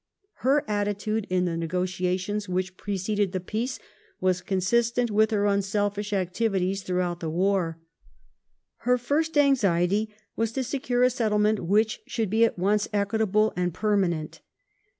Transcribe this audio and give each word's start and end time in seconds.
Her 0.37 0.65
attitude 0.67 1.27
in 1.29 1.45
the 1.45 1.55
negotiations 1.55 2.49
which 2.49 2.75
preceded 2.75 3.33
the 3.33 3.39
peace 3.39 3.77
was 4.19 4.41
consistent 4.41 5.11
with 5.11 5.29
her 5.29 5.45
unselfish 5.45 6.11
activities 6.11 6.81
throughout 6.81 7.19
the 7.19 7.29
war. 7.29 7.79
Her 8.77 8.97
fii*st 8.97 9.37
anxiety 9.37 10.11
was 10.35 10.53
to 10.53 10.63
secure 10.63 11.03
a 11.03 11.11
settlement 11.11 11.59
which 11.59 11.99
should 12.07 12.31
be 12.31 12.43
at 12.43 12.57
once 12.57 12.87
equitable 12.91 13.53
and 13.55 13.75
permanent. 13.75 14.41